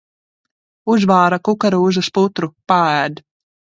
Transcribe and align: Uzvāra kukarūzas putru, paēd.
Uzvāra 0.93 1.39
kukarūzas 1.49 2.11
putru, 2.19 2.51
paēd. 2.73 3.23